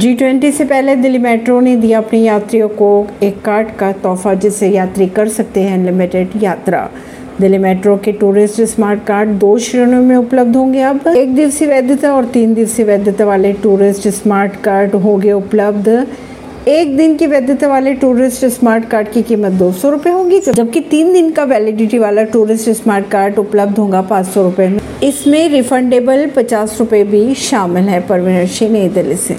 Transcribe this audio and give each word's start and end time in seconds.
G 0.00 0.12
twenty 0.14 0.50
से 0.52 0.64
पहले 0.64 0.94
Delhi 0.96 1.18
metro 1.18 1.58
ने 1.60 1.74
दिया 1.76 1.98
अपने 1.98 2.18
यात्रियों 2.18 2.68
को 2.68 2.86
एक 3.22 3.40
कार्ड 3.42 3.70
का 3.78 3.90
तोहफा, 3.92 4.32
जिससे 4.34 4.68
यात्री 4.68 5.06
कर 5.08 5.28
सकते 5.28 5.60
हैं 5.60 5.74
अनलिमिटेड 5.74 6.42
यात्रा। 6.42 6.88
दिल्ली 7.40 7.58
मेट्रो 7.58 7.96
के 7.96 8.12
टूरिस्ट 8.12 8.60
स्मार्ट 8.62 9.04
कार्ड 9.06 9.28
दो 9.38 9.56
श्रेणियों 9.58 10.02
में 10.02 10.16
उपलब्ध 10.16 10.56
होंगे 10.56 10.80
अब। 10.82 11.06
एक 11.08 11.34
दिवसीय 11.34 11.68
वैधता 11.68 12.12
और 12.12 12.24
तीन 12.28 12.54
दिवसीय 12.54 12.86
वैधता 12.86 13.24
वाले 13.24 13.52
टूरिस्ट 13.52 14.08
स्मार्ट 14.08 14.56
कार्ड 14.64 14.94
होंगे 14.94 15.32
उपलब्ध। 15.32 15.88
एक 16.68 16.96
दिन 16.96 17.16
की 17.16 17.26
वैधता 17.26 17.68
वाले 17.68 17.94
टूरिस्ट 17.94 18.44
स्मार्ट 18.46 18.88
कार्ड 18.88 19.08
की 19.08 19.22
कीमत 19.22 19.52
दो 19.52 19.70
सौ 19.72 19.90
रुपये 19.90 20.12
होगी, 20.12 20.40
जबकि 20.40 20.80
तीन 20.80 21.12
दिन 21.12 21.30
का 21.30 21.44
वैलिडिटी 21.44 21.98
वाला 21.98 22.22
टूरिस्ट 22.24 22.70
स्मार्ट 22.72 23.10
कार्ड 23.10 23.38
उपलब्ध 23.38 23.78
होगा 23.78 24.02
पाँच 24.02 24.26
सौ 24.26 24.42
रुपये 24.42 24.68
में। 24.68 24.80
इसमें 25.02 25.48
रिफंडेबल 25.48 26.26
पचास 26.36 26.76
रुपये 26.80 27.04
भी 27.04 27.34
शामिल 27.34 27.84
है, 27.84 28.00
परवीन 28.00 28.46
सिंह 28.48 28.72
नई 28.72 28.88
दिल्ली 28.88 29.16
से। 29.18 29.36